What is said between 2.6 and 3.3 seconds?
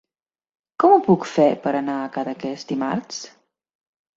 dimarts?